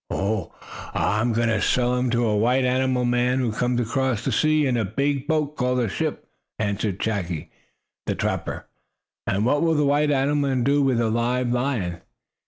[0.09, 0.55] "Oh,
[0.95, 4.25] I am going to sell him to a white animal man who comes from across
[4.25, 6.27] the sea in a big boat called a ship,"
[6.57, 7.49] answered Chaki,
[8.07, 8.67] the trapper.
[9.27, 12.01] "And what will the white animal man do with a live lion?"